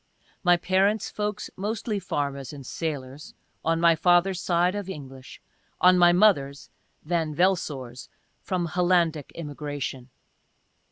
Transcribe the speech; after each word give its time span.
My 0.43 0.57
parents' 0.57 1.11
folks 1.11 1.51
mostly 1.55 1.99
farmers 1.99 2.51
and 2.53 2.65
sailors— 2.65 3.35
on 3.63 3.79
my 3.79 3.95
father's 3.95 4.41
side, 4.41 4.73
of 4.73 4.89
English— 4.89 5.39
on 5.87 5.95
my 5.95 6.11
mother's, 6.11 6.71
(Van 7.03 7.35
Velsor's,) 7.35 8.09
from 8.41 8.65
Hollandic 8.69 9.31
immigration. 9.35 10.09